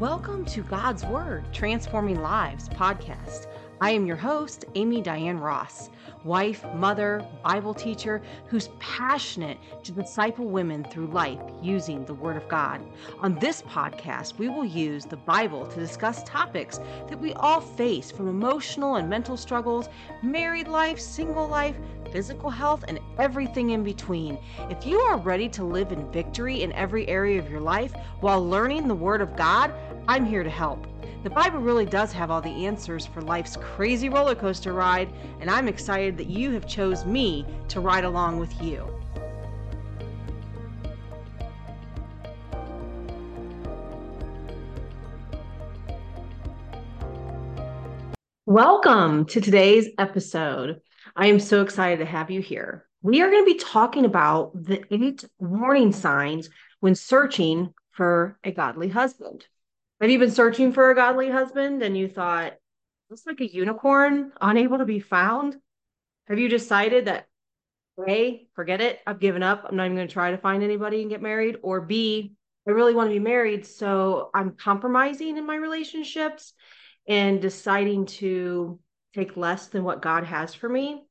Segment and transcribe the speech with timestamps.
[0.00, 3.48] Welcome to God's Word Transforming Lives podcast.
[3.82, 5.90] I am your host, Amy Diane Ross,
[6.24, 12.48] wife, mother, Bible teacher who's passionate to disciple women through life using the Word of
[12.48, 12.80] God.
[13.20, 16.78] On this podcast, we will use the Bible to discuss topics
[17.08, 19.90] that we all face from emotional and mental struggles,
[20.22, 21.76] married life, single life,
[22.12, 24.38] physical health, and everything in between.
[24.68, 28.46] If you are ready to live in victory in every area of your life while
[28.46, 29.72] learning the Word of God,
[30.10, 30.88] I'm here to help.
[31.22, 35.48] The Bible really does have all the answers for life's crazy roller coaster ride, and
[35.48, 38.92] I'm excited that you have chose me to ride along with you.
[48.46, 50.80] Welcome to today's episode.
[51.14, 52.84] I am so excited to have you here.
[53.00, 56.50] We are going to be talking about the eight warning signs
[56.80, 59.46] when searching for a godly husband.
[60.00, 62.54] Have you been searching for a godly husband and you thought,
[63.10, 65.56] looks like a unicorn, unable to be found?
[66.26, 67.26] Have you decided that
[68.08, 71.02] A, forget it, I've given up, I'm not even going to try to find anybody
[71.02, 71.58] and get married?
[71.62, 72.32] Or B,
[72.66, 76.54] I really want to be married, so I'm compromising in my relationships
[77.06, 78.80] and deciding to
[79.14, 81.04] take less than what God has for me?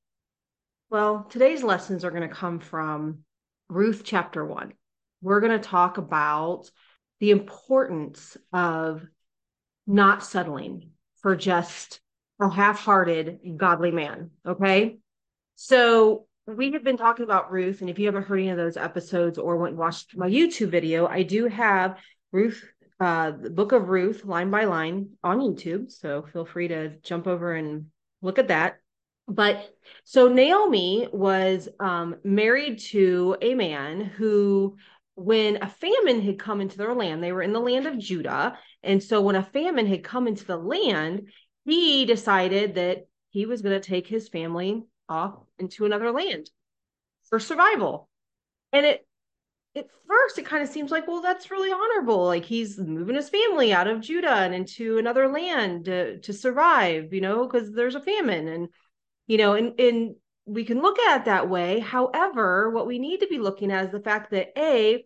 [0.90, 3.20] Well, today's lessons are going to come from
[3.68, 4.74] Ruth chapter one.
[5.22, 6.72] We're going to talk about
[7.20, 9.06] the importance of
[9.88, 12.00] not settling for just
[12.40, 14.98] a half-hearted godly man okay?
[15.56, 18.78] So we have been talking about ruth and if you haven't heard any of those
[18.78, 22.00] episodes or went and watched my youtube video i do have
[22.32, 22.64] ruth
[23.00, 27.28] uh the book of ruth line by line on youtube so feel free to jump
[27.28, 27.86] over and
[28.22, 28.80] look at that.
[29.28, 29.70] But
[30.04, 34.78] so naomi was um married to a man who
[35.20, 38.58] when a famine had come into their land, they were in the land of Judah.
[38.84, 41.30] And so when a famine had come into the land,
[41.66, 46.50] he decided that he was going to take his family off into another land
[47.30, 48.10] for survival.
[48.72, 49.06] And it,
[49.76, 52.26] at first, it kind of seems like, well, that's really honorable.
[52.26, 57.14] Like he's moving his family out of Judah and into another land to, to survive,
[57.14, 58.48] you know, because there's a famine.
[58.48, 58.70] And,
[59.28, 60.16] you know, and, and
[60.46, 61.80] we can look at it that way.
[61.80, 65.06] However, what we need to be looking at is the fact that A,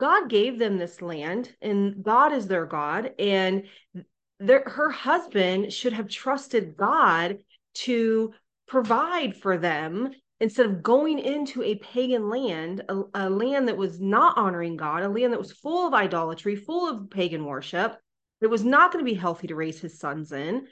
[0.00, 3.12] God gave them this land and God is their God.
[3.18, 3.64] And
[4.38, 7.38] their, her husband should have trusted God
[7.74, 8.32] to
[8.66, 14.00] provide for them instead of going into a pagan land, a, a, land that was
[14.00, 17.98] not honoring God, a land that was full of idolatry, full of pagan worship,
[18.40, 20.66] it was not going to be healthy to raise his sons in.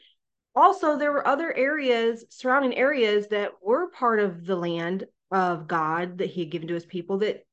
[0.54, 6.16] Also, there were other areas, surrounding areas that were part of the land of God
[6.16, 7.44] that he had given to his people that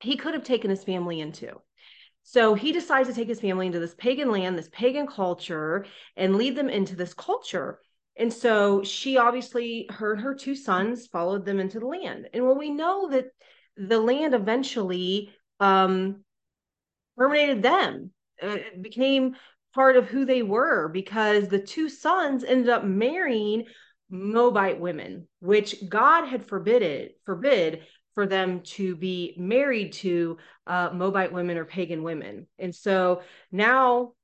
[0.00, 1.60] he could have taken his family into.
[2.22, 5.86] So he decides to take his family into this pagan land, this pagan culture,
[6.16, 7.80] and lead them into this culture.
[8.16, 12.28] And so she obviously, her her two sons followed them into the land.
[12.34, 13.26] And when we know that
[13.76, 16.24] the land eventually um,
[17.18, 18.10] terminated them,
[18.42, 19.36] uh, it became
[19.74, 23.64] part of who they were because the two sons ended up marrying
[24.10, 27.82] Moabite women, which God had forbidden, forbid
[28.18, 30.36] for them to be married to
[30.66, 32.48] uh, Moabite women or pagan women.
[32.58, 34.14] And so now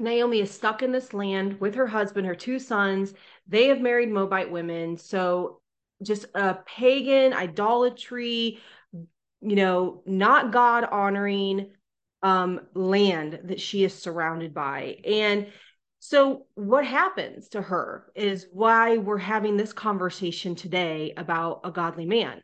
[0.00, 3.14] Naomi is stuck in this land with her husband, her two sons.
[3.46, 4.96] They have married Moabite women.
[4.96, 5.60] So
[6.02, 8.58] just a pagan idolatry,
[8.92, 11.70] you know, not God honoring
[12.24, 14.98] um, land that she is surrounded by.
[15.06, 15.46] And
[16.00, 22.06] so, what happens to her is why we're having this conversation today about a godly
[22.06, 22.42] man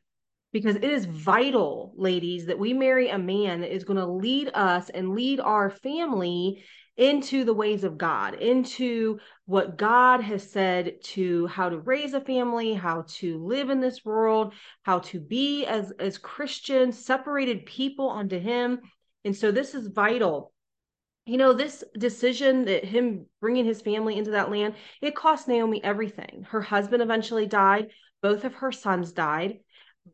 [0.53, 4.51] because it is vital, ladies, that we marry a man that is going to lead
[4.55, 6.63] us and lead our family
[6.97, 12.21] into the ways of God, into what God has said to how to raise a
[12.21, 18.11] family, how to live in this world, how to be as as Christian separated people
[18.11, 18.81] unto him.
[19.25, 20.53] And so this is vital.
[21.25, 25.83] You know, this decision that him bringing his family into that land, it cost Naomi
[25.83, 26.45] everything.
[26.51, 27.89] Her husband eventually died,
[28.21, 29.61] both of her sons died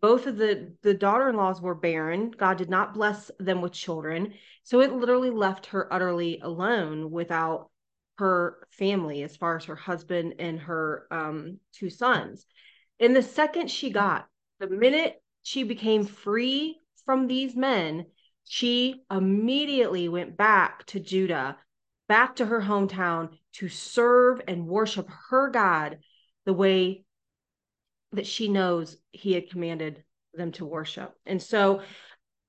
[0.01, 2.31] both of the the daughter-in-laws were barren.
[2.31, 4.35] God did not bless them with children.
[4.63, 7.71] So it literally left her utterly alone without
[8.19, 12.47] her family as far as her husband and her um, two sons.
[13.01, 14.27] And the second she got
[14.59, 18.07] the minute she became free from these men
[18.45, 21.57] she immediately went back to judah
[22.09, 25.99] back to her hometown to serve and worship her god
[26.45, 27.05] the way
[28.13, 30.03] that she knows he had commanded
[30.35, 31.15] them to worship.
[31.27, 31.83] And so,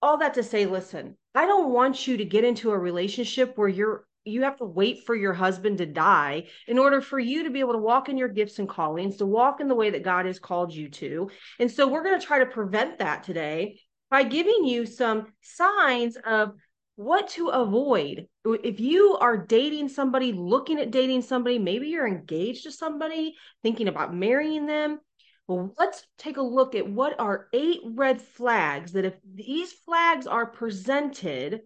[0.01, 3.67] all that to say, listen, I don't want you to get into a relationship where
[3.67, 7.49] you're you have to wait for your husband to die in order for you to
[7.49, 10.03] be able to walk in your gifts and callings, to walk in the way that
[10.03, 11.29] God has called you to.
[11.59, 13.79] And so we're going to try to prevent that today
[14.09, 16.53] by giving you some signs of
[16.95, 18.27] what to avoid.
[18.45, 23.87] If you are dating somebody, looking at dating somebody, maybe you're engaged to somebody, thinking
[23.87, 24.99] about marrying them.
[25.49, 30.27] Well, let's take a look at what are eight red flags that if these flags
[30.27, 31.61] are presented,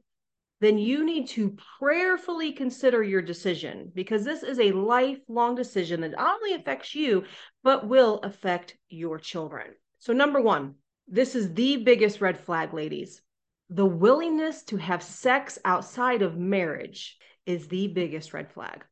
[0.61, 6.11] then you need to prayerfully consider your decision because this is a lifelong decision that
[6.11, 7.25] not only affects you,
[7.61, 9.73] but will affect your children.
[9.99, 10.75] So, number one,
[11.09, 13.21] this is the biggest red flag, ladies
[13.69, 18.85] the willingness to have sex outside of marriage is the biggest red flag.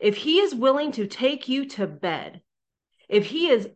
[0.00, 2.42] If he is willing to take you to bed,
[3.08, 3.68] if he is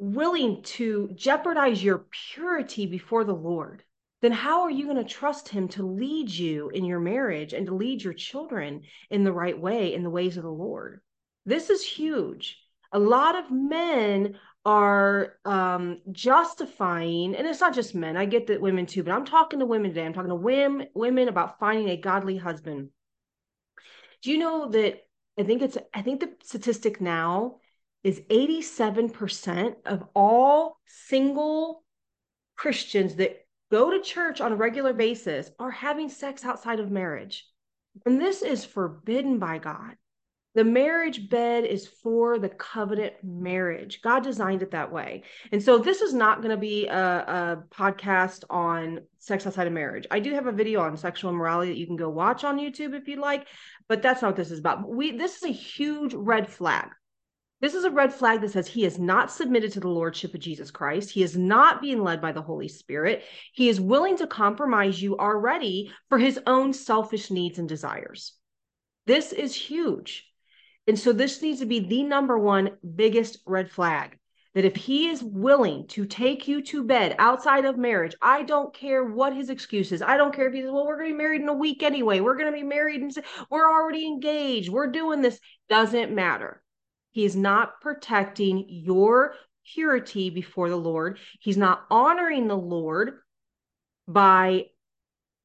[0.00, 3.84] willing to jeopardize your purity before the Lord,
[4.22, 7.66] then how are you going to trust him to lead you in your marriage and
[7.66, 11.00] to lead your children in the right way, in the ways of the Lord?
[11.44, 12.58] This is huge.
[12.92, 18.16] A lot of men are um, justifying, and it's not just men.
[18.16, 20.04] I get that women too, but I'm talking to women today.
[20.04, 22.88] I'm talking to women, women about finding a godly husband.
[24.22, 25.02] Do you know that?
[25.38, 25.78] I think it's.
[25.94, 27.56] I think the statistic now
[28.02, 31.84] is 87% of all single
[32.56, 33.38] Christians that
[33.70, 37.46] go to church on a regular basis are having sex outside of marriage.
[38.06, 39.96] And this is forbidden by God.
[40.54, 44.02] The marriage bed is for the covenant marriage.
[44.02, 45.22] God designed it that way.
[45.52, 49.72] And so this is not going to be a, a, podcast on sex outside of
[49.72, 50.08] marriage.
[50.10, 52.94] I do have a video on sexual immorality that you can go watch on YouTube
[52.94, 53.46] if you'd like,
[53.88, 54.88] but that's not what this is about.
[54.88, 56.88] We this is a huge red flag.
[57.60, 60.40] This is a red flag that says he is not submitted to the lordship of
[60.40, 61.10] Jesus Christ.
[61.10, 63.22] He is not being led by the Holy Spirit.
[63.52, 68.32] He is willing to compromise you already for his own selfish needs and desires.
[69.06, 70.26] This is huge.
[70.86, 74.16] And so this needs to be the number one biggest red flag
[74.54, 78.74] that if he is willing to take you to bed outside of marriage, I don't
[78.74, 80.02] care what his excuse is.
[80.02, 81.82] I don't care if he says, well, we're going to be married in a week
[81.82, 82.20] anyway.
[82.20, 83.14] We're going to be married and
[83.50, 84.70] we're already engaged.
[84.70, 85.38] We're doing this.
[85.68, 86.62] Doesn't matter.
[87.10, 89.34] He is not protecting your
[89.74, 91.18] purity before the Lord.
[91.40, 93.18] He's not honoring the Lord
[94.06, 94.66] by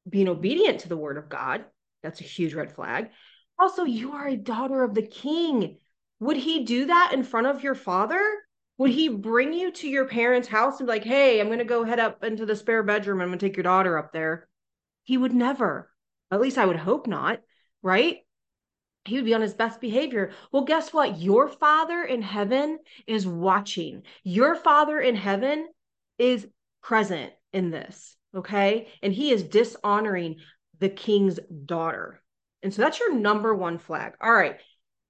[0.08, 1.64] being obedient to the word of God.
[2.02, 3.10] That's a huge red flag.
[3.58, 5.78] Also, you are a daughter of the king.
[6.20, 8.20] Would he do that in front of your father?
[8.78, 11.64] Would he bring you to your parents' house and be like, hey, I'm going to
[11.64, 13.20] go head up into the spare bedroom.
[13.20, 14.48] I'm going to take your daughter up there?
[15.04, 15.90] He would never.
[16.30, 17.40] At least I would hope not,
[17.82, 18.18] right?
[19.06, 20.32] He would be on his best behavior.
[20.52, 21.18] Well, guess what?
[21.18, 24.02] Your father in heaven is watching.
[24.24, 25.68] Your father in heaven
[26.18, 26.46] is
[26.82, 28.88] present in this, okay?
[29.02, 30.36] And he is dishonoring
[30.78, 32.22] the king's daughter.
[32.62, 34.14] And so that's your number one flag.
[34.20, 34.56] All right.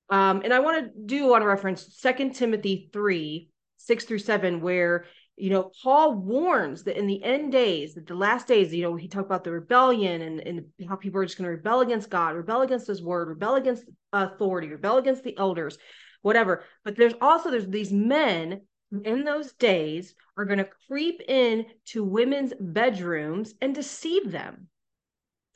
[0.09, 3.49] Um, and I want to do want to reference Second Timothy 3,
[3.79, 8.15] 6 through 7, where you know, Paul warns that in the end days, that the
[8.15, 11.37] last days, you know, he talked about the rebellion and, and how people are just
[11.37, 15.37] going to rebel against God, rebel against his word, rebel against authority, rebel against the
[15.37, 15.79] elders,
[16.23, 16.65] whatever.
[16.85, 18.63] But there's also there's these men
[19.05, 24.69] in those days are going to creep in to women's bedrooms and deceive them.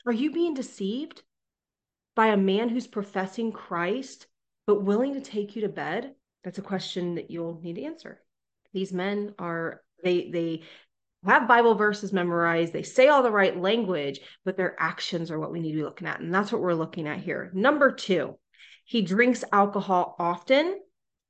[0.05, 1.23] Are you being deceived?
[2.15, 4.27] by a man who's professing Christ,
[4.67, 6.13] but willing to take you to bed?
[6.43, 8.21] That's a question that you'll need to answer.
[8.73, 10.61] These men are, they, they,
[11.23, 15.51] have Bible verses memorized, they say all the right language, but their actions are what
[15.51, 16.19] we need to be looking at.
[16.19, 17.51] And that's what we're looking at here.
[17.53, 18.39] Number two,
[18.85, 20.79] he drinks alcohol often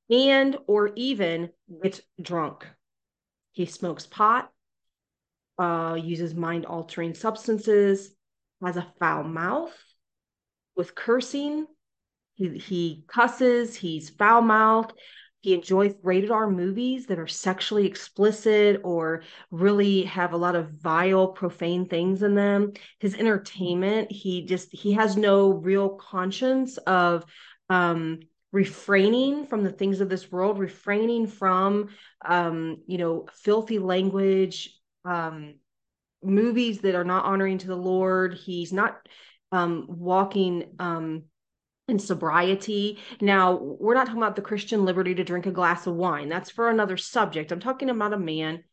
[0.10, 1.50] and or even
[1.84, 2.66] gets drunk.
[3.52, 4.50] He smokes pot,
[5.60, 8.12] uh, uses mind altering substances,
[8.64, 9.74] has a foul mouth,
[10.76, 11.66] with cursing.
[12.36, 14.94] He, he cusses, he's foul mouthed.
[15.42, 20.70] He enjoys rated R movies that are sexually explicit or really have a lot of
[20.70, 22.74] vile, profane things in them.
[23.00, 27.26] His entertainment, he just he has no real conscience of
[27.70, 28.20] um,
[28.52, 31.90] refraining from the things of this world, refraining from
[32.24, 35.56] um, you know filthy language, um,
[36.24, 38.36] movies that are not honoring to the Lord.
[38.36, 39.08] He's not
[39.52, 41.24] um, walking um,
[41.92, 42.98] in sobriety.
[43.20, 46.30] Now, we're not talking about the Christian liberty to drink a glass of wine.
[46.30, 47.52] That's for another subject.
[47.52, 48.64] I'm talking about a man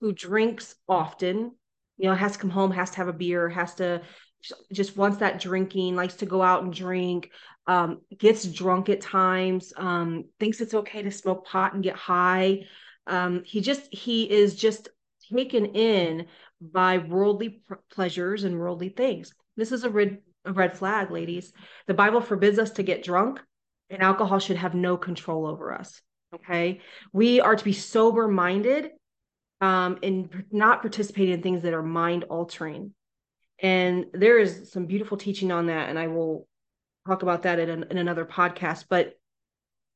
[0.00, 1.52] who drinks often,
[1.96, 4.02] you know, has to come home, has to have a beer, has to
[4.72, 7.30] just wants that drinking, likes to go out and drink,
[7.66, 12.64] um, gets drunk at times, um, thinks it's okay to smoke pot and get high.
[13.06, 14.88] Um, he just, he is just
[15.32, 16.26] taken in
[16.60, 19.32] by worldly pleasures and worldly things.
[19.56, 19.90] This is a
[20.46, 21.52] a red flag, ladies.
[21.86, 23.40] The Bible forbids us to get drunk,
[23.90, 26.00] and alcohol should have no control over us.
[26.34, 26.80] Okay.
[27.12, 28.90] We are to be sober minded
[29.60, 32.94] um, and not participate in things that are mind altering.
[33.60, 36.46] And there is some beautiful teaching on that, and I will
[37.06, 38.84] talk about that in, an, in another podcast.
[38.88, 39.14] But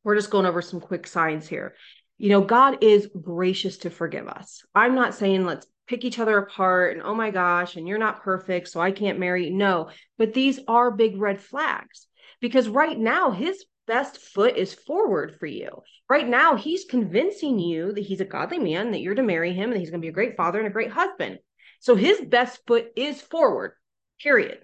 [0.03, 1.75] we're just going over some quick signs here.
[2.17, 4.63] You know, God is gracious to forgive us.
[4.75, 8.23] I'm not saying let's pick each other apart and oh my gosh, and you're not
[8.23, 9.51] perfect, so I can't marry.
[9.51, 12.07] No, but these are big red flags
[12.41, 15.69] because right now his best foot is forward for you.
[16.09, 19.73] Right now, he's convincing you that he's a godly man, that you're to marry him,
[19.73, 21.39] and he's going to be a great father and a great husband.
[21.81, 23.73] So his best foot is forward,
[24.23, 24.61] period.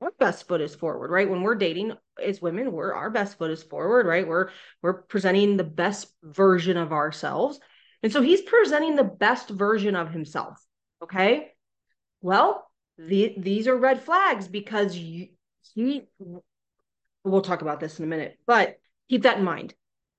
[0.00, 1.30] Our best foot is forward, right?
[1.30, 4.26] When we're dating as women, we're our best foot is forward, right?
[4.26, 4.50] We're
[4.82, 7.60] we're presenting the best version of ourselves.
[8.04, 10.62] And so he's presenting the best version of himself.
[11.02, 11.52] Okay.
[12.20, 15.28] Well, the, these are red flags because you,
[15.74, 16.02] he
[17.24, 18.76] we'll talk about this in a minute, but
[19.08, 19.72] keep that in mind.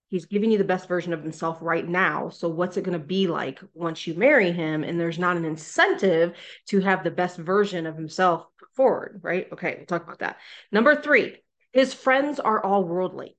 [0.07, 2.29] He's giving you the best version of himself right now.
[2.29, 4.83] So, what's it going to be like once you marry him?
[4.83, 6.33] And there's not an incentive
[6.67, 9.47] to have the best version of himself forward, right?
[9.51, 10.37] Okay, we'll talk about that.
[10.71, 11.37] Number three,
[11.71, 13.37] his friends are all worldly.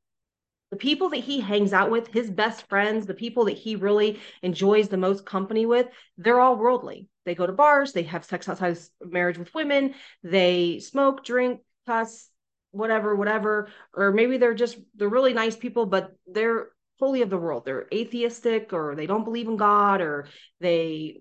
[0.71, 4.21] The people that he hangs out with, his best friends, the people that he really
[4.43, 5.87] enjoys the most company with,
[6.19, 7.09] they're all worldly.
[7.25, 11.61] They go to bars, they have sex outside of marriage with women, they smoke, drink,
[11.87, 12.29] cuss,
[12.73, 16.69] whatever, whatever, or maybe they're just they're really nice people, but they're
[16.99, 17.65] fully of the world.
[17.65, 20.27] They're atheistic or they don't believe in God or
[20.61, 21.21] they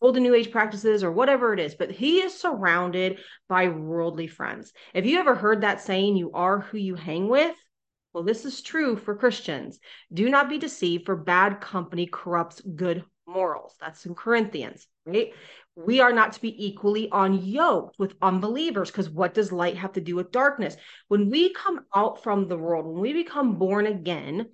[0.00, 1.74] hold the new age practices or whatever it is.
[1.74, 4.72] But he is surrounded by worldly friends.
[4.92, 7.54] If you ever heard that saying, you are who you hang with,
[8.14, 9.80] well, this is true for Christians.
[10.12, 13.74] Do not be deceived, for bad company corrupts good morals.
[13.80, 15.32] That's in Corinthians, right?
[15.74, 20.00] We are not to be equally unyoked with unbelievers because what does light have to
[20.00, 20.76] do with darkness?
[21.08, 24.46] When we come out from the world, when we become born again,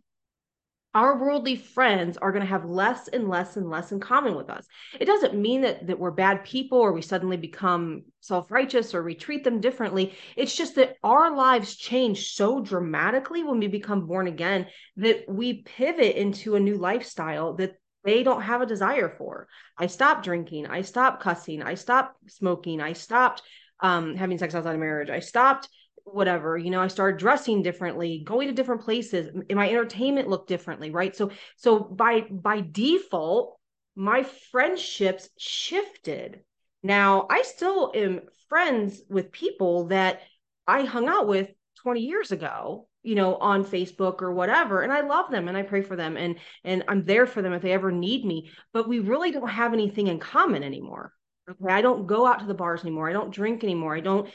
[0.94, 4.50] our worldly friends are going to have less and less and less in common with
[4.50, 4.66] us.
[4.98, 9.02] It doesn't mean that, that we're bad people or we suddenly become self righteous or
[9.02, 10.14] we treat them differently.
[10.36, 14.66] It's just that our lives change so dramatically when we become born again
[14.96, 19.46] that we pivot into a new lifestyle that they don't have a desire for.
[19.78, 20.66] I stopped drinking.
[20.66, 21.62] I stopped cussing.
[21.62, 22.80] I stopped smoking.
[22.80, 23.42] I stopped
[23.80, 25.10] um, having sex outside of marriage.
[25.10, 25.68] I stopped
[26.04, 30.90] whatever you know i started dressing differently going to different places my entertainment looked differently
[30.90, 31.14] right?
[31.14, 33.58] So so by by default
[33.96, 36.40] my friendships shifted.
[36.82, 40.22] Now i still am friends with people that
[40.66, 41.50] i hung out with
[41.82, 45.62] 20 years ago you know on facebook or whatever and i love them and i
[45.62, 48.88] pray for them and and i'm there for them if they ever need me but
[48.88, 51.12] we really don't have anything in common anymore
[51.48, 51.72] okay?
[51.72, 54.28] I don't go out to the bars anymore i don't drink anymore i don't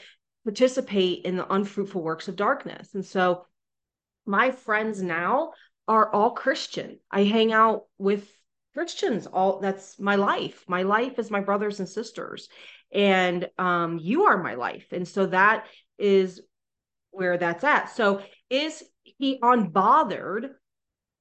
[0.46, 3.44] participate in the unfruitful works of darkness and so
[4.24, 5.52] my friends now
[5.88, 8.30] are all christian i hang out with
[8.74, 12.48] christians all that's my life my life is my brothers and sisters
[12.92, 15.66] and um you are my life and so that
[15.98, 16.40] is
[17.16, 17.96] where that's at.
[17.96, 20.50] So is he unbothered?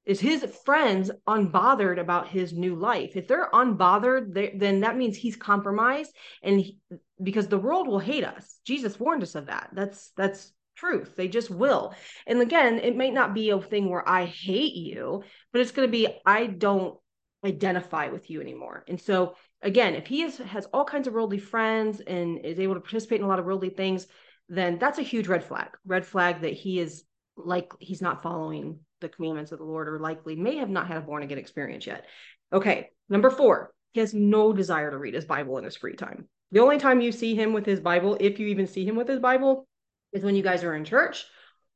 [0.05, 3.15] Is his friends unbothered about his new life?
[3.15, 6.77] If they're unbothered, they, then that means he's compromised, and he,
[7.21, 8.59] because the world will hate us.
[8.65, 9.69] Jesus warned us of that.
[9.73, 11.15] That's that's truth.
[11.15, 11.93] They just will.
[12.27, 15.87] And again, it might not be a thing where I hate you, but it's going
[15.87, 16.97] to be I don't
[17.43, 18.83] identify with you anymore.
[18.87, 22.75] And so again, if he is, has all kinds of worldly friends and is able
[22.75, 24.07] to participate in a lot of worldly things,
[24.49, 25.69] then that's a huge red flag.
[25.85, 27.03] Red flag that he is
[27.37, 30.97] like he's not following the commandments of the Lord or likely may have not had
[30.97, 32.05] a born again experience yet.
[32.53, 33.71] Okay, number 4.
[33.93, 36.27] He has no desire to read his Bible in his free time.
[36.51, 39.07] The only time you see him with his Bible, if you even see him with
[39.07, 39.67] his Bible,
[40.13, 41.25] is when you guys are in church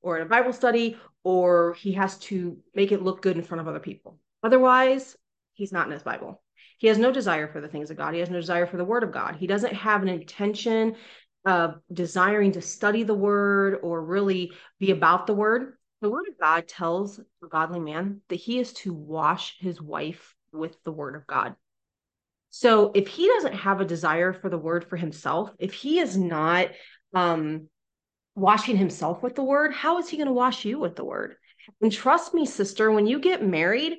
[0.01, 3.61] or in a Bible study or he has to make it look good in front
[3.61, 4.19] of other people.
[4.43, 5.17] Otherwise,
[5.53, 6.41] he's not in his Bible.
[6.77, 8.13] He has no desire for the things of God.
[8.13, 9.35] He has no desire for the word of God.
[9.35, 10.95] He doesn't have an intention
[11.45, 16.39] of desiring to study the word or really be about the word, the word of
[16.39, 21.15] God tells a godly man that he is to wash his wife with the word
[21.15, 21.55] of God.
[22.49, 26.17] So if he doesn't have a desire for the word for himself, if he is
[26.17, 26.69] not
[27.13, 27.67] um,
[28.35, 31.35] washing himself with the word, how is he going to wash you with the word?
[31.81, 33.97] And trust me, sister, when you get married,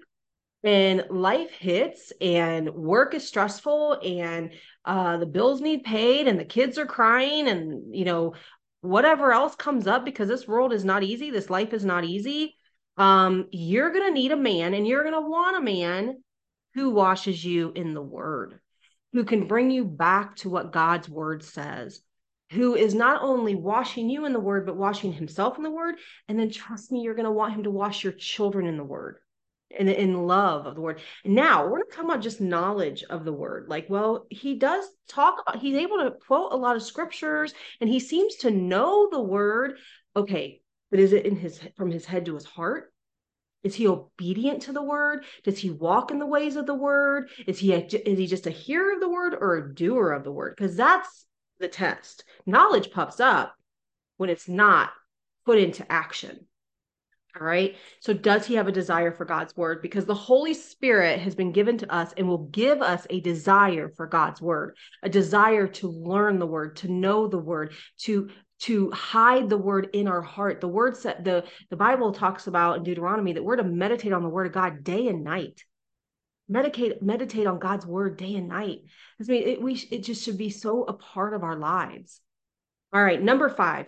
[0.63, 4.53] and life hits and work is stressful and
[4.85, 8.35] uh, the bills need paid and the kids are crying and you know
[8.83, 12.55] whatever else comes up because this world is not easy this life is not easy
[12.97, 16.23] um, you're going to need a man and you're going to want a man
[16.75, 18.61] who washes you in the word
[19.13, 22.01] who can bring you back to what God's word says,
[22.53, 25.97] who is not only washing you in the word, but washing himself in the word.
[26.29, 28.85] And then trust me, you're going to want him to wash your children in the
[28.85, 29.17] word
[29.79, 31.01] and in love of the word.
[31.25, 33.69] Now we're talking about just knowledge of the word.
[33.69, 37.89] Like, well, he does talk about, he's able to quote a lot of scriptures and
[37.89, 39.77] he seems to know the word.
[40.17, 40.61] Okay,
[40.91, 42.93] but is it in his from his head to his heart?
[43.63, 45.25] Is he obedient to the word?
[45.45, 47.29] Does he walk in the ways of the word?
[47.47, 50.25] Is he a, is he just a hearer of the word or a doer of
[50.25, 50.55] the word?
[50.57, 51.27] Because that's
[51.59, 52.25] the test.
[52.47, 53.55] Knowledge pops up
[54.17, 54.91] when it's not
[55.45, 56.47] put into action.
[57.39, 57.77] All right.
[58.01, 59.83] So, does he have a desire for God's word?
[59.83, 63.89] Because the Holy Spirit has been given to us and will give us a desire
[63.97, 68.91] for God's word, a desire to learn the word, to know the word, to to
[68.91, 70.61] hide the word in our heart.
[70.61, 74.23] The word set the the Bible talks about in Deuteronomy that we're to meditate on
[74.23, 75.63] the word of God day and night.
[76.49, 78.81] Meditate meditate on God's word day and night.
[79.21, 82.21] I mean, it, we it just should be so a part of our lives.
[82.93, 83.87] All right, number five.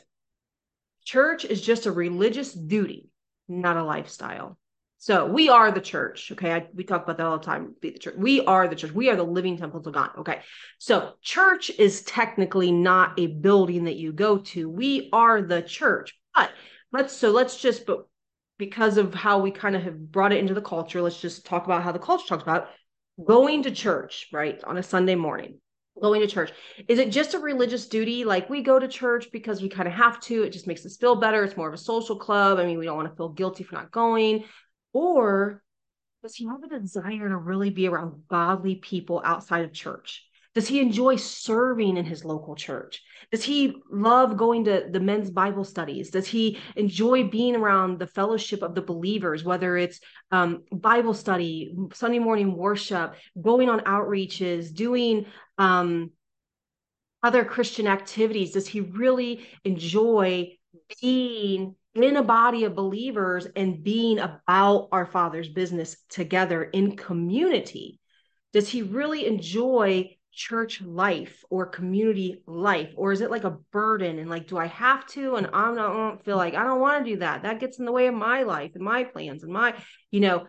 [1.04, 3.10] Church is just a religious duty,
[3.48, 4.58] not a lifestyle.
[4.98, 6.30] So we are the church.
[6.30, 6.52] Okay.
[6.52, 7.74] I, we talk about that all the time.
[7.80, 8.14] Be the church.
[8.16, 8.92] We are the church.
[8.92, 10.10] We are the living temples of God.
[10.18, 10.42] Okay.
[10.78, 14.70] So church is technically not a building that you go to.
[14.70, 16.16] We are the church.
[16.34, 16.52] But
[16.92, 18.06] let's so let's just but
[18.58, 21.64] because of how we kind of have brought it into the culture, let's just talk
[21.64, 22.68] about how the culture talks about
[23.26, 24.62] going to church, right?
[24.62, 25.58] On a Sunday morning.
[26.00, 26.52] Going to church.
[26.88, 28.24] Is it just a religious duty?
[28.24, 30.42] Like we go to church because we kind of have to.
[30.42, 31.44] It just makes us feel better.
[31.44, 32.58] It's more of a social club.
[32.58, 34.44] I mean, we don't want to feel guilty for not going
[34.92, 35.62] or
[36.22, 40.24] does he have a desire to really be around godly people outside of church?
[40.54, 43.02] Does he enjoy serving in his local church?
[43.30, 46.10] Does he love going to the men's Bible studies?
[46.10, 51.74] Does he enjoy being around the fellowship of the believers, whether it's um, Bible study,
[51.94, 55.24] Sunday morning worship, going on outreaches, doing
[55.56, 56.10] um,
[57.22, 58.52] other Christian activities?
[58.52, 60.58] Does he really enjoy
[61.00, 68.00] being in a body of believers and being about our Father's business together in community?
[68.52, 72.92] Does he really enjoy church life or community life?
[72.96, 75.36] Or is it like a burden and like, do I have to?
[75.36, 77.42] And I'm not, I don't feel like I don't want to do that.
[77.42, 79.74] That gets in the way of my life and my plans and my,
[80.10, 80.46] you know,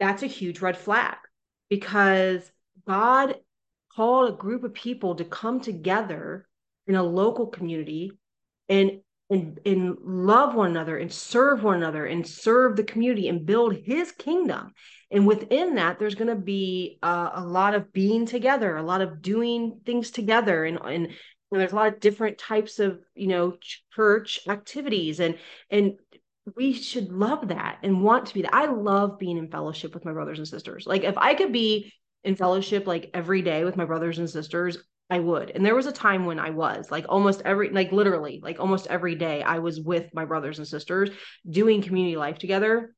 [0.00, 1.16] that's a huge red flag
[1.68, 2.50] because
[2.86, 3.36] God
[3.94, 6.46] called a group of people to come together
[6.86, 8.12] in a local community
[8.68, 13.46] and and, and love one another and serve one another and serve the community and
[13.46, 14.74] build his kingdom.
[15.12, 19.02] And within that, there's going to be uh, a lot of being together, a lot
[19.02, 20.64] of doing things together.
[20.64, 23.58] And, and, and there's a lot of different types of, you know,
[23.94, 25.20] church activities.
[25.20, 25.36] And,
[25.70, 25.98] and
[26.56, 28.54] we should love that and want to be that.
[28.54, 30.86] I love being in fellowship with my brothers and sisters.
[30.86, 31.92] Like if I could be
[32.24, 34.78] in fellowship like every day with my brothers and sisters,
[35.10, 35.50] I would.
[35.50, 38.86] And there was a time when I was like almost every, like literally, like almost
[38.86, 41.10] every day, I was with my brothers and sisters
[41.48, 42.94] doing community life together.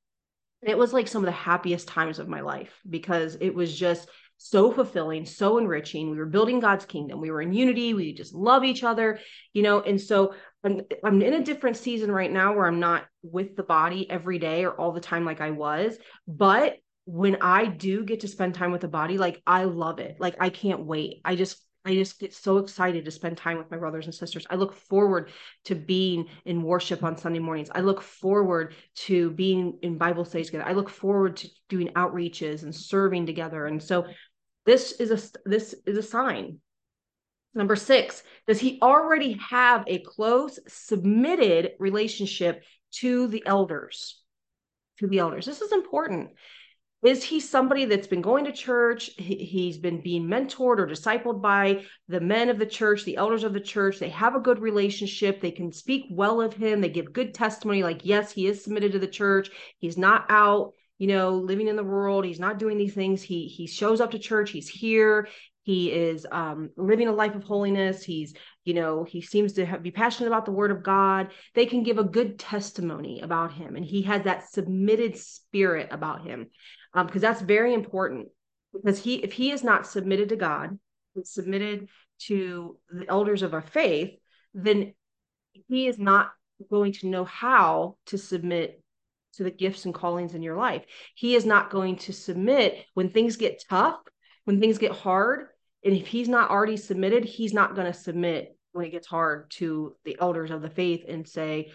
[0.67, 4.09] It was like some of the happiest times of my life because it was just
[4.37, 6.11] so fulfilling, so enriching.
[6.11, 7.21] We were building God's kingdom.
[7.21, 7.95] We were in unity.
[7.95, 9.19] We just love each other,
[9.53, 9.81] you know.
[9.81, 13.63] And so I'm, I'm in a different season right now where I'm not with the
[13.63, 15.97] body every day or all the time like I was.
[16.27, 20.17] But when I do get to spend time with the body, like I love it.
[20.19, 21.21] Like I can't wait.
[21.25, 24.47] I just I just get so excited to spend time with my brothers and sisters.
[24.49, 25.31] I look forward
[25.65, 27.69] to being in worship on Sunday mornings.
[27.75, 30.67] I look forward to being in Bible studies together.
[30.67, 33.67] I look forward to doing outreaches and serving together.
[33.67, 34.07] And so
[34.65, 36.59] this is a this is a sign.
[37.55, 44.21] Number 6, does he already have a close submitted relationship to the elders?
[44.99, 45.47] To the elders.
[45.47, 46.31] This is important
[47.05, 49.11] is he somebody that's been going to church?
[49.19, 53.45] He, has been being mentored or discipled by the men of the church the elders
[53.45, 53.99] of the church.
[53.99, 55.41] They have a good relationship.
[55.41, 56.81] They can speak well of him.
[56.81, 59.51] They give good testimony like yes he is submitted to the church.
[59.79, 62.25] He's not out you know living in the world.
[62.25, 63.23] He's not doing these things.
[63.23, 64.51] He he shows up to church.
[64.51, 65.29] He's here.
[65.63, 68.03] He is um, living a life of holiness.
[68.03, 68.33] He's
[68.65, 71.33] you know he seems to have, be passionate about the word of god.
[71.55, 76.27] They can give a good testimony about him and he has that submitted spirit about
[76.27, 76.49] him
[76.95, 78.29] because um, that's very important
[78.73, 80.79] because he if he is not submitted to god
[81.23, 84.19] submitted to the elders of our faith
[84.55, 84.95] then
[85.69, 86.31] he is not
[86.71, 88.81] going to know how to submit
[89.35, 90.85] to the gifts and callings in your life.
[91.15, 94.01] He is not going to submit when things get tough
[94.45, 95.47] when things get hard
[95.85, 99.51] and if he's not already submitted he's not going to submit when it gets hard
[99.51, 101.73] to the elders of the faith and say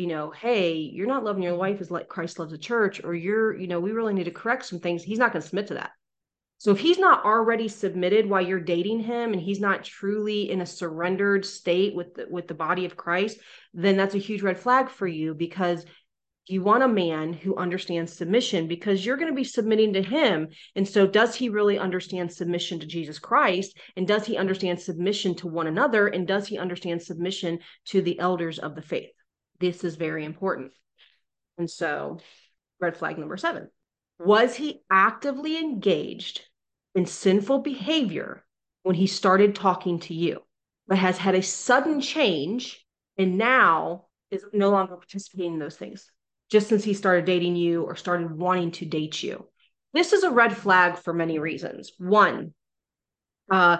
[0.00, 1.60] you know, hey, you're not loving your mm-hmm.
[1.60, 4.30] wife as like Christ loves the church, or you're, you know, we really need to
[4.30, 5.02] correct some things.
[5.02, 5.90] He's not going to submit to that.
[6.56, 10.62] So if he's not already submitted while you're dating him and he's not truly in
[10.62, 13.38] a surrendered state with the, with the body of Christ,
[13.74, 15.84] then that's a huge red flag for you because
[16.46, 20.48] you want a man who understands submission because you're going to be submitting to him.
[20.76, 25.34] And so does he really understand submission to Jesus Christ and does he understand submission
[25.36, 29.10] to one another and does he understand submission to the elders of the faith?
[29.60, 30.72] This is very important.
[31.58, 32.18] And so
[32.80, 33.70] red flag number 7.
[34.18, 36.42] Was he actively engaged
[36.94, 38.44] in sinful behavior
[38.82, 40.42] when he started talking to you,
[40.88, 42.84] but has had a sudden change
[43.16, 46.10] and now is no longer participating in those things
[46.50, 49.46] just since he started dating you or started wanting to date you.
[49.92, 51.92] This is a red flag for many reasons.
[51.98, 52.54] One,
[53.50, 53.78] uh,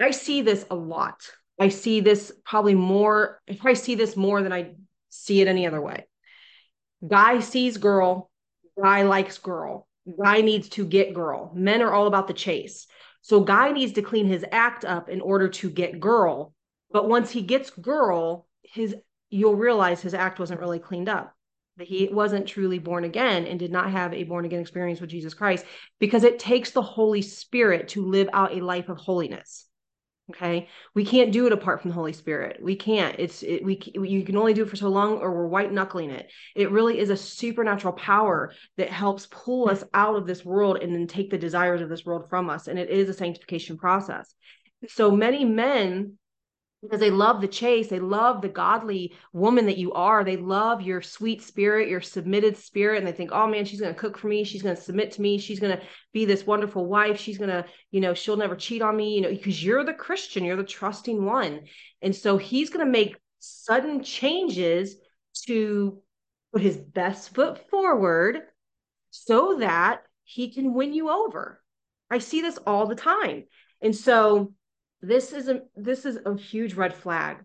[0.00, 1.20] I see this a lot.
[1.58, 4.72] I see this probably more, I see this more than I
[5.10, 6.06] see it any other way.
[7.06, 8.30] Guy sees girl,
[8.80, 9.86] guy likes girl,
[10.22, 11.52] guy needs to get girl.
[11.54, 12.86] Men are all about the chase.
[13.22, 16.54] So guy needs to clean his act up in order to get girl.
[16.90, 18.96] But once he gets girl, his
[19.28, 21.34] you'll realize his act wasn't really cleaned up.
[21.76, 25.10] That he wasn't truly born again and did not have a born again experience with
[25.10, 25.64] Jesus Christ
[25.98, 29.66] because it takes the Holy Spirit to live out a life of holiness.
[30.30, 32.62] Okay, we can't do it apart from the Holy Spirit.
[32.62, 33.16] We can't.
[33.18, 36.10] It's it, we you can only do it for so long, or we're white knuckling
[36.10, 36.30] it.
[36.54, 40.94] It really is a supernatural power that helps pull us out of this world and
[40.94, 42.68] then take the desires of this world from us.
[42.68, 44.32] And it is a sanctification process.
[44.88, 46.16] So many men
[46.82, 47.88] because they love the chase.
[47.88, 50.24] They love the godly woman that you are.
[50.24, 52.98] They love your sweet spirit, your submitted spirit.
[52.98, 54.44] And they think, oh man, she's going to cook for me.
[54.44, 55.38] She's going to submit to me.
[55.38, 57.20] She's going to be this wonderful wife.
[57.20, 59.92] She's going to, you know, she'll never cheat on me, you know, because you're the
[59.92, 61.60] Christian, you're the trusting one.
[62.00, 64.96] And so he's going to make sudden changes
[65.46, 66.00] to
[66.52, 68.38] put his best foot forward
[69.10, 71.62] so that he can win you over.
[72.10, 73.44] I see this all the time.
[73.80, 74.52] And so,
[75.02, 77.38] this is a this is a huge red flag.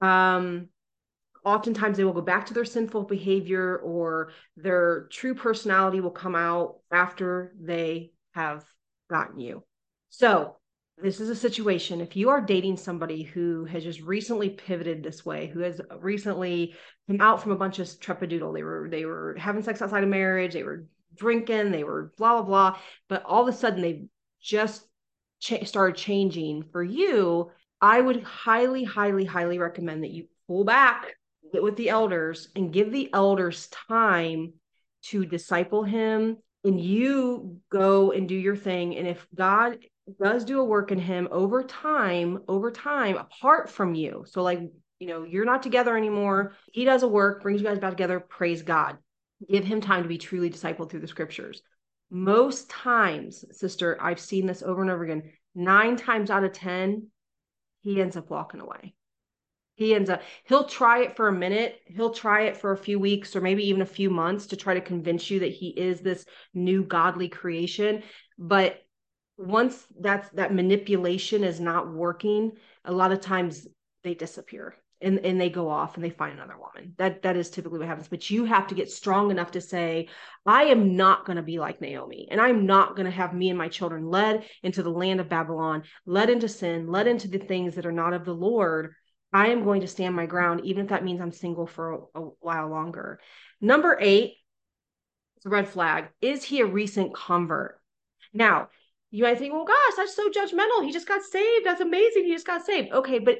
[0.00, 0.68] Um
[1.44, 6.36] oftentimes they will go back to their sinful behavior or their true personality will come
[6.36, 8.64] out after they have
[9.10, 9.64] gotten you.
[10.10, 10.56] So
[10.98, 15.24] this is a situation if you are dating somebody who has just recently pivoted this
[15.24, 16.74] way who has recently
[17.06, 20.10] come out from a bunch of trepidoodle they were they were having sex outside of
[20.10, 24.04] marriage they were drinking they were blah blah blah but all of a sudden they
[24.40, 24.86] just
[25.42, 27.50] cha- started changing for you,
[27.80, 31.14] I would highly, highly, highly recommend that you pull back,
[31.52, 34.54] get with the elders, and give the elders time
[35.06, 36.38] to disciple him.
[36.64, 38.96] And you go and do your thing.
[38.96, 39.78] And if God
[40.22, 44.60] does do a work in him over time, over time, apart from you, so like,
[45.00, 48.20] you know, you're not together anymore, he does a work, brings you guys back together,
[48.20, 48.98] praise God.
[49.50, 51.62] Give him time to be truly discipled through the scriptures
[52.12, 55.32] most times, sister, I've seen this over and over again.
[55.54, 57.06] Nine times out of 10,
[57.80, 58.94] he ends up walking away.
[59.76, 63.00] He ends up, he'll try it for a minute, he'll try it for a few
[63.00, 66.00] weeks or maybe even a few months to try to convince you that he is
[66.00, 68.02] this new godly creation.
[68.38, 68.82] But
[69.38, 72.52] once that's that manipulation is not working,
[72.84, 73.66] a lot of times
[74.04, 76.94] they disappear and, and they go off and they find another woman.
[76.98, 78.08] That that is typically what happens.
[78.08, 80.08] But you have to get strong enough to say,
[80.46, 83.48] I am not going to be like Naomi, and I'm not going to have me
[83.48, 87.38] and my children led into the land of Babylon, led into sin, led into the
[87.38, 88.94] things that are not of the Lord.
[89.32, 91.98] I am going to stand my ground, even if that means I'm single for a,
[92.20, 93.18] a while longer.
[93.60, 94.34] Number eight,
[95.36, 96.08] it's a red flag.
[96.20, 97.80] Is he a recent convert?
[98.32, 98.68] Now,
[99.10, 100.84] you might think, well, gosh, that's so judgmental.
[100.84, 101.66] He just got saved.
[101.66, 102.24] That's amazing.
[102.24, 102.92] He just got saved.
[102.92, 103.38] Okay, but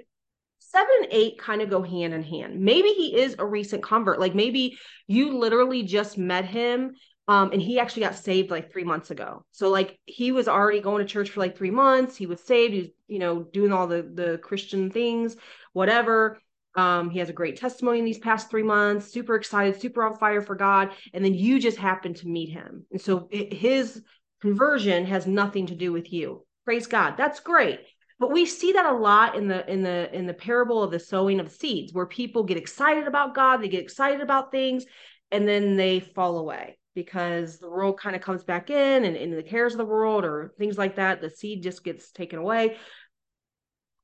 [0.71, 2.61] seven and eight kind of go hand in hand.
[2.61, 4.21] Maybe he is a recent convert.
[4.21, 6.93] Like maybe you literally just met him
[7.29, 9.45] um, and he actually got saved like three months ago.
[9.53, 12.17] So like he was already going to church for like three months.
[12.17, 12.75] He was saved.
[12.75, 15.37] He was, you know, doing all the the Christian things,
[15.73, 16.41] whatever.
[16.75, 20.17] Um, he has a great testimony in these past three months, super excited, super on
[20.17, 20.91] fire for God.
[21.13, 22.87] And then you just happened to meet him.
[22.91, 24.03] And so it, his
[24.41, 26.47] conversion has nothing to do with you.
[26.65, 27.17] Praise God.
[27.17, 27.81] That's great
[28.23, 31.01] but we see that a lot in the in the in the parable of the
[31.01, 34.85] sowing of seeds where people get excited about god they get excited about things
[35.33, 39.35] and then they fall away because the world kind of comes back in and in
[39.35, 42.77] the cares of the world or things like that the seed just gets taken away.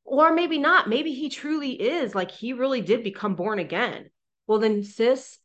[0.04, 4.10] Or maybe not maybe he truly is like he really did become born again.
[4.48, 5.38] Well then sis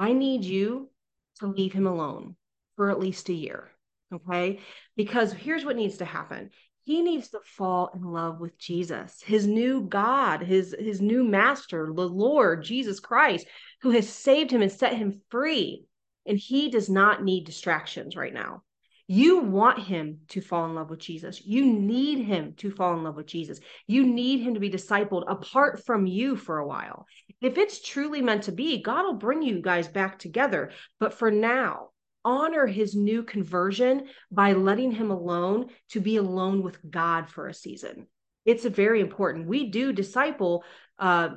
[0.00, 0.90] i need you
[1.38, 2.34] to leave him alone
[2.74, 3.70] for at least a year
[4.12, 4.60] okay?
[4.96, 6.50] Because here's what needs to happen
[6.88, 11.92] he needs to fall in love with Jesus, his new God, his his new master,
[11.94, 13.46] the Lord Jesus Christ,
[13.82, 15.84] who has saved him and set him free.
[16.24, 18.62] And he does not need distractions right now.
[19.06, 21.44] You want him to fall in love with Jesus.
[21.44, 23.60] You need him to fall in love with Jesus.
[23.86, 27.04] You need him to be discipled apart from you for a while.
[27.42, 30.70] If it's truly meant to be, God will bring you guys back together.
[30.98, 31.87] But for now,
[32.28, 37.54] honor his new conversion by letting him alone to be alone with God for a
[37.54, 38.06] season.
[38.44, 39.46] It's very important.
[39.46, 40.62] We do disciple
[40.98, 41.30] uh,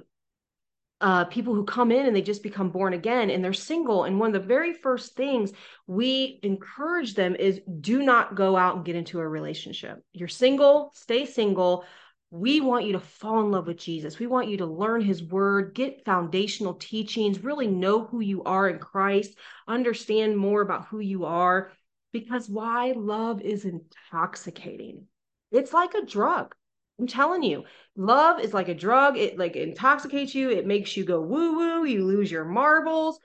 [1.00, 4.04] uh, people who come in and they just become born again and they're single.
[4.04, 5.54] And one of the very first things
[5.88, 10.04] we encourage them is do not go out and get into a relationship.
[10.12, 11.86] You're single, stay single.
[12.34, 14.18] We want you to fall in love with Jesus.
[14.18, 18.70] We want you to learn his word, get foundational teachings, really know who you are
[18.70, 19.36] in Christ,
[19.68, 21.74] understand more about who you are.
[22.14, 22.94] Because why?
[22.96, 25.08] Love is intoxicating.
[25.52, 26.56] It's like a drug.
[27.00, 27.66] I'm telling you,
[27.98, 29.18] love is like a drug.
[29.18, 30.52] It like intoxicates you.
[30.52, 31.84] It makes you go woo woo.
[31.84, 33.20] You lose your marbles.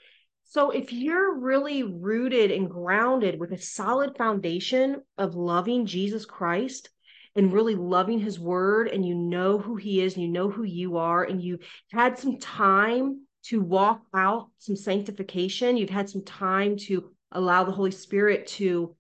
[0.48, 6.90] So if you're really rooted and grounded with a solid foundation of loving Jesus Christ
[7.36, 10.64] and really loving his word and you know who he is and you know who
[10.64, 11.58] you are and you
[11.92, 17.72] had some time to walk out some sanctification, you've had some time to allow the
[17.72, 18.96] Holy Spirit to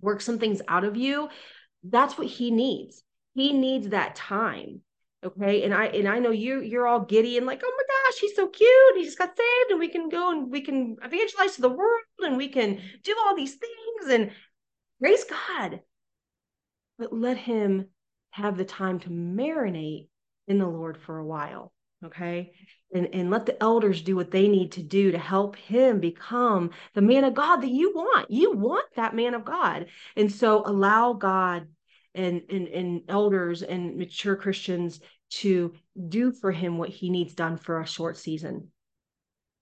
[0.00, 1.28] work some things out of you,
[1.84, 3.02] that's what he needs.
[3.34, 4.80] He needs that time
[5.24, 5.62] okay?
[5.62, 8.36] And i and i know you you're all giddy and like oh my gosh he's
[8.36, 8.96] so cute.
[8.96, 12.02] He just got saved and we can go and we can evangelize to the world
[12.20, 14.10] and we can do all these things.
[14.10, 14.30] And
[15.00, 15.80] praise god
[17.00, 17.86] but let him
[18.30, 20.06] have the time to marinate
[20.46, 21.72] in the lord for a while
[22.04, 22.52] okay?
[22.94, 26.70] And and let the elders do what they need to do to help him become
[26.94, 28.30] the man of god that you want.
[28.30, 29.86] You want that man of god.
[30.16, 31.68] And so allow god
[32.14, 35.74] and, and, and elders and mature Christians to
[36.08, 38.68] do for him what he needs done for a short season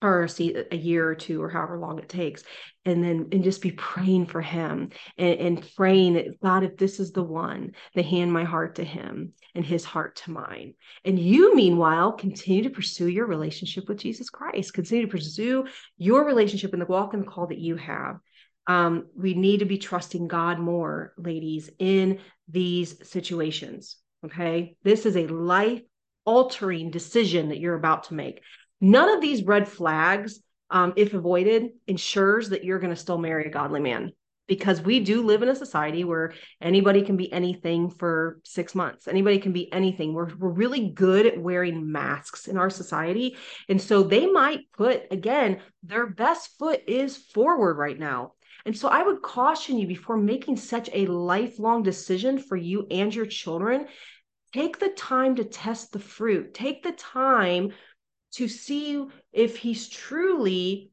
[0.00, 2.42] or see a year or two or however long it takes
[2.84, 7.00] and then and just be praying for him and, and praying that god if this
[7.00, 11.18] is the one they hand my heart to him and his heart to mine and
[11.18, 16.72] you meanwhile continue to pursue your relationship with jesus christ continue to pursue your relationship
[16.72, 18.18] in the walk and the call that you have
[18.68, 23.96] um, we need to be trusting God more, ladies, in these situations.
[24.24, 24.76] Okay.
[24.82, 25.80] This is a life
[26.26, 28.42] altering decision that you're about to make.
[28.80, 33.46] None of these red flags, um, if avoided, ensures that you're going to still marry
[33.46, 34.12] a godly man
[34.48, 39.06] because we do live in a society where anybody can be anything for six months.
[39.06, 40.14] Anybody can be anything.
[40.14, 43.36] We're, we're really good at wearing masks in our society.
[43.68, 48.32] And so they might put, again, their best foot is forward right now.
[48.64, 53.14] And so I would caution you before making such a lifelong decision for you and
[53.14, 53.86] your children,
[54.52, 56.54] take the time to test the fruit.
[56.54, 57.72] Take the time
[58.32, 60.90] to see if he's truly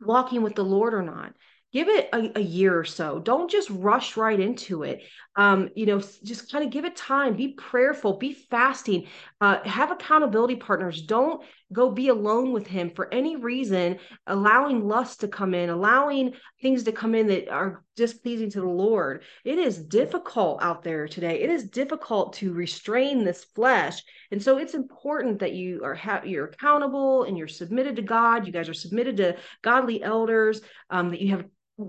[0.00, 1.32] walking with the Lord or not.
[1.72, 3.18] Give it a, a, year or so.
[3.18, 5.02] Don't just rush right into it.
[5.34, 7.36] Um, you know just kind of give it time.
[7.36, 8.18] Be prayerful.
[8.18, 9.08] Be fasting.
[9.40, 11.02] Uh, have accountability partners.
[11.02, 16.32] Don't go be alone with him for any reason allowing lust to come in allowing
[16.62, 19.22] things to come in that are displeasing to the lord.
[19.44, 21.40] It is difficult out there today.
[21.40, 24.02] It is difficult to restrain this flesh.
[24.30, 28.46] And so it's important that you are ha- you're accountable and you're submitted to god.
[28.46, 31.46] You guys are submitted to godly elders um, that you have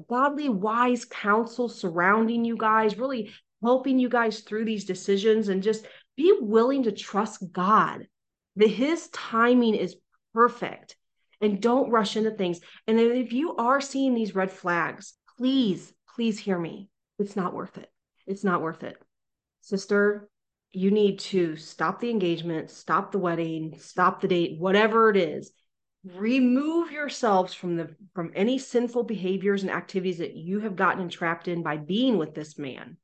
[0.09, 3.31] godly, wise counsel surrounding you guys, really
[3.63, 5.85] helping you guys through these decisions, and just
[6.15, 8.07] be willing to trust God
[8.57, 9.95] that His timing is
[10.33, 10.97] perfect
[11.41, 12.59] and don't rush into things.
[12.87, 16.89] And if you are seeing these red flags, please, please hear me.
[17.19, 17.89] It's not worth it.
[18.25, 19.01] It's not worth it.
[19.61, 20.29] Sister,
[20.71, 25.51] you need to stop the engagement, stop the wedding, stop the date, whatever it is,
[26.15, 31.47] remove yourselves from the from any sinful behaviors and activities that you have gotten entrapped
[31.47, 32.97] in by being with this man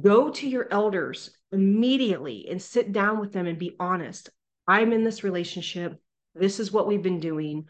[0.00, 4.30] go to your elders immediately and sit down with them and be honest
[4.66, 6.00] i'm in this relationship
[6.34, 7.64] this is what we've been doing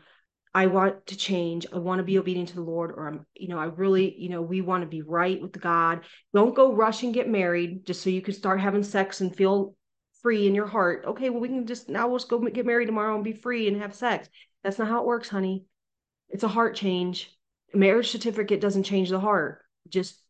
[0.54, 3.48] i want to change i want to be obedient to the lord or i'm you
[3.48, 6.00] know i really you know we want to be right with god
[6.34, 9.74] don't go rush and get married just so you can start having sex and feel
[10.26, 11.04] free in your heart.
[11.06, 13.68] Okay, well, we can just now we'll just go get married tomorrow and be free
[13.68, 14.28] and have sex.
[14.64, 15.66] That's not how it works, honey.
[16.30, 17.30] It's a heart change.
[17.72, 19.60] A marriage certificate doesn't change the heart.
[19.88, 20.20] Just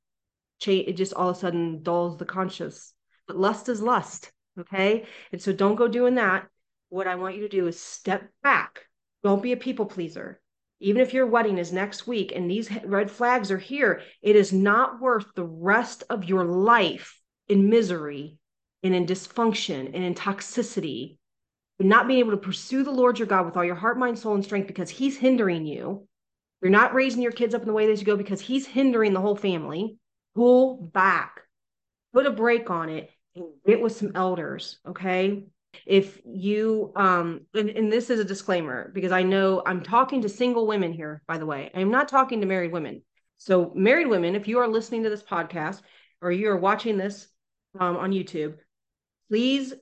[0.59, 2.93] change it just all of a sudden dulls the conscience.
[3.27, 4.31] But lust is lust.
[4.61, 5.07] Okay.
[5.33, 6.47] And so don't go doing that.
[6.89, 8.87] What I want you to do is step back.
[9.23, 10.41] Don't be a people pleaser.
[10.81, 14.53] Even if your wedding is next week and these red flags are here, it is
[14.53, 18.39] not worth the rest of your life in misery
[18.83, 21.17] and in dysfunction and in toxicity,
[21.79, 24.19] but not being able to pursue the Lord your God with all your heart, mind,
[24.19, 26.07] soul, and strength because He's hindering you,
[26.63, 29.13] You're not raising your kids up in the way they should go because he's hindering
[29.13, 29.99] the whole family.
[30.35, 31.41] Pull back,
[32.13, 34.79] put a break on it, and get with some elders.
[34.87, 35.45] Okay.
[35.85, 40.29] If you, um, and, and this is a disclaimer because I know I'm talking to
[40.29, 41.71] single women here, by the way.
[41.75, 43.03] I am not talking to married women.
[43.39, 45.83] So, married women, if you are listening to this podcast
[46.23, 47.29] or you are watching this
[47.79, 48.55] um, on YouTube,
[49.29, 49.75] please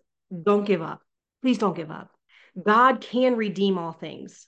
[0.42, 1.00] don't give up.
[1.42, 2.10] Please don't give up.
[2.62, 4.46] God can redeem all things.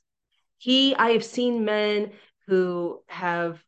[0.58, 2.12] He, I have seen men
[2.46, 3.62] who have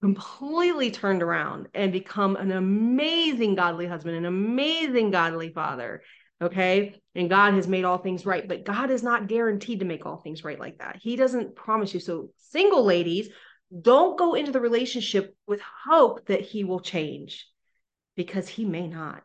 [0.00, 6.02] completely turned around and become an amazing godly husband, an amazing godly father.
[6.40, 7.00] Okay.
[7.14, 10.18] And God has made all things right, but God is not guaranteed to make all
[10.18, 10.98] things right like that.
[11.00, 12.00] He doesn't promise you.
[12.00, 13.30] So, single ladies,
[13.80, 17.46] don't go into the relationship with hope that he will change
[18.16, 19.22] because he may not.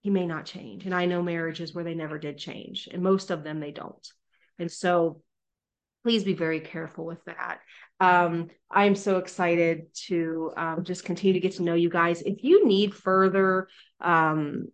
[0.00, 0.84] He may not change.
[0.84, 4.06] And I know marriages where they never did change, and most of them they don't.
[4.58, 5.22] And so,
[6.02, 7.60] please be very careful with that.
[8.00, 12.20] Um, I'm so excited to um, just continue to get to know you guys.
[12.20, 13.68] If you need further,
[14.02, 14.66] um,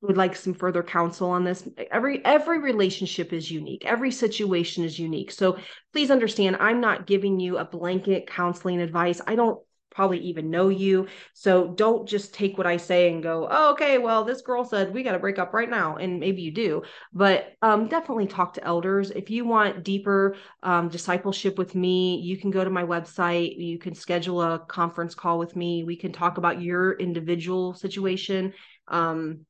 [0.00, 3.84] would like some further counsel on this, every every relationship is unique.
[3.84, 5.32] Every situation is unique.
[5.32, 5.58] So
[5.92, 9.20] please understand, I'm not giving you a blanket counseling advice.
[9.26, 11.08] I don't probably even know you.
[11.34, 14.94] So don't just take what I say and go, oh, okay, well, this girl said
[14.94, 15.96] we got to break up right now.
[15.96, 16.82] And maybe you do,
[17.12, 19.10] but um, definitely talk to elders.
[19.10, 23.56] If you want deeper um, discipleship with me, you can go to my website.
[23.56, 25.82] You can schedule a conference call with me.
[25.82, 28.52] We can talk about your individual situation
[28.86, 29.46] um,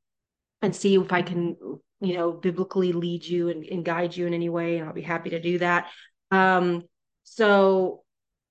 [0.63, 1.57] and see if I can,
[2.01, 4.79] you know, biblically lead you and, and guide you in any way.
[4.79, 5.89] And I'll be happy to do that.
[6.31, 6.83] Um,
[7.25, 8.03] so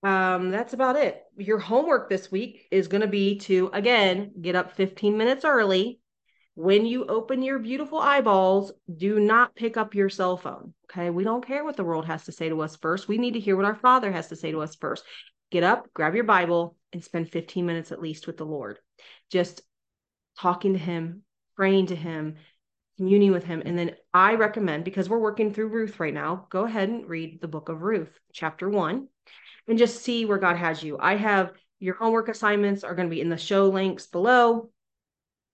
[0.04, 1.24] um, that's about it.
[1.38, 6.00] Your homework this week is going to be to, again, get up 15 minutes early.
[6.56, 10.74] When you open your beautiful eyeballs, do not pick up your cell phone.
[10.90, 11.10] Okay.
[11.10, 13.08] We don't care what the world has to say to us first.
[13.08, 15.04] We need to hear what our Father has to say to us first.
[15.52, 18.80] Get up, grab your Bible, and spend 15 minutes at least with the Lord.
[19.32, 19.62] Just
[20.40, 21.24] talking to Him,
[21.58, 22.36] praying to Him,
[22.96, 23.62] communing with Him.
[23.66, 27.42] And then I recommend, because we're working through Ruth right now, go ahead and read
[27.42, 29.10] the book of Ruth, chapter one
[29.68, 30.98] and just see where God has you.
[31.00, 34.70] I have your homework assignments are going to be in the show links below.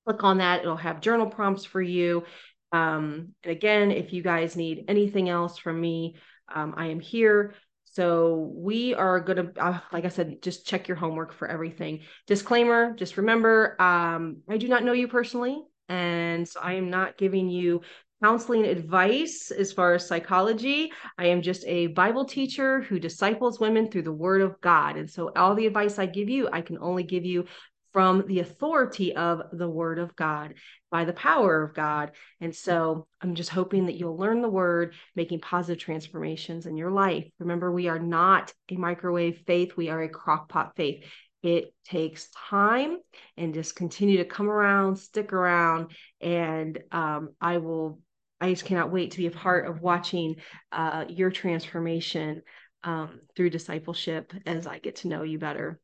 [0.06, 2.24] Click on that, it'll have journal prompts for you.
[2.72, 6.16] Um, and again, if you guys need anything else from me,
[6.54, 7.56] um, I am here.
[7.86, 12.02] So we are going to, uh, like I said, just check your homework for everything.
[12.28, 15.62] Disclaimer just remember, um, I do not know you personally.
[15.94, 17.82] And so I am not giving you
[18.20, 20.92] counseling advice as far as psychology.
[21.20, 24.98] I am just a Bible teacher who disciples women through the Word of God.
[24.98, 27.46] And so, all the advice I give you, I can only give you
[27.92, 30.56] from the authority of the Word of God
[30.90, 32.14] by the power of God.
[32.42, 36.90] And so, I'm just hoping that you'll learn the Word, making positive transformations in your
[36.90, 37.28] life.
[37.38, 41.04] Remember, we are not a microwave faith, we are a crockpot faith
[41.44, 42.98] it takes time
[43.38, 48.00] and just continue to come around stick around and um, i will
[48.44, 50.36] I just cannot wait to be a part of watching
[50.74, 52.42] uh, your transformation
[52.84, 55.80] um, through discipleship as I get to know you better.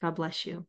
[0.00, 0.64] God bless you.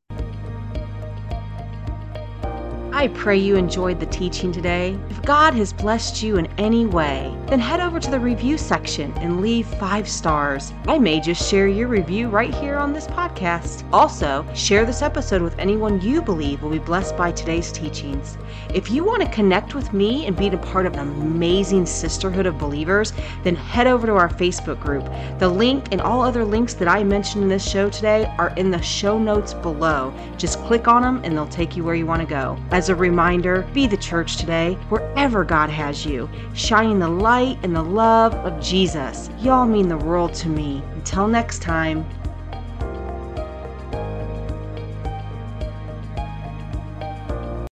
[3.00, 5.00] I pray you enjoyed the teaching today.
[5.10, 9.14] If God has blessed you in any way, then head over to the review section
[9.20, 10.74] and leave five stars.
[10.86, 13.86] I may just share your review right here on this podcast.
[13.94, 18.38] Also, share this episode with anyone you believe will be blessed by today's teachings.
[18.74, 22.46] If you want to connect with me and be a part of an amazing sisterhood
[22.46, 25.10] of believers, then head over to our Facebook group.
[25.40, 28.72] The link and all other links that I mentioned in this show today are in
[28.72, 30.14] the show notes below.
[30.38, 32.58] Just click on them and they'll take you where you want to go.
[32.72, 37.76] As a reminder, be the church today, wherever God has you, shining the light and
[37.76, 39.30] the love of Jesus.
[39.40, 40.84] Y'all mean the world to me.
[40.94, 42.06] Until next time,